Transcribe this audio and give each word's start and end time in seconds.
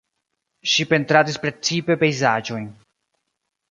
Ŝi 0.71 0.85
pentradis 0.93 1.39
precipe 1.45 2.01
pejzaĝojn. 2.07 2.71